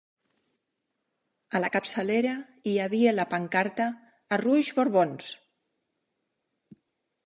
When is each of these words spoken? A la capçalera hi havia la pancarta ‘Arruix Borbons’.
A 1.59 1.61
la 1.63 1.69
capçalera 1.75 2.33
hi 2.71 2.75
havia 2.87 3.13
la 3.19 3.29
pancarta 3.35 3.89
‘Arruix 4.39 4.75
Borbons’. 4.81 5.35